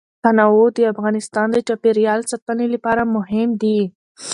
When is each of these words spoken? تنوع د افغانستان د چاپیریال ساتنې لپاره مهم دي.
تنوع 0.23 0.65
د 0.77 0.79
افغانستان 0.93 1.47
د 1.53 1.57
چاپیریال 1.67 2.21
ساتنې 2.31 2.67
لپاره 2.73 3.01
مهم 3.15 3.49
دي. 3.61 3.79